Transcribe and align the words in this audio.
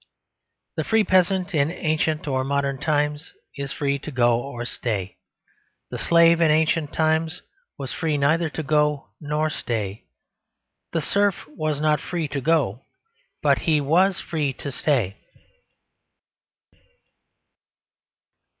The 0.77 0.83
free 0.83 1.03
peasant, 1.03 1.53
in 1.53 1.69
ancient 1.69 2.27
or 2.27 2.43
modern 2.43 2.79
times, 2.79 3.33
is 3.55 3.71
free 3.71 3.99
to 3.99 4.09
go 4.09 4.41
or 4.41 4.65
stay. 4.65 5.17
The 5.91 5.99
slave, 5.99 6.41
in 6.41 6.49
ancient 6.49 6.91
times, 6.91 7.43
was 7.77 7.93
free 7.93 8.17
neither 8.17 8.49
to 8.49 8.63
go 8.63 9.09
nor 9.21 9.51
stay. 9.51 10.05
The 10.91 11.01
serf 11.01 11.47
was 11.49 11.79
not 11.79 11.99
free 12.01 12.27
to 12.29 12.41
go; 12.41 12.87
but 13.43 13.59
he 13.69 13.79
was 13.79 14.19
free 14.19 14.53
to 14.53 14.71
stay. 14.71 15.17